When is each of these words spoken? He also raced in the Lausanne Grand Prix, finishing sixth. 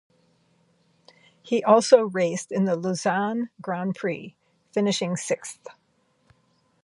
He 1.43 1.63
also 1.63 2.09
raced 2.09 2.51
in 2.51 2.65
the 2.65 2.75
Lausanne 2.75 3.51
Grand 3.61 3.93
Prix, 3.93 4.35
finishing 4.71 5.15
sixth. 5.15 5.67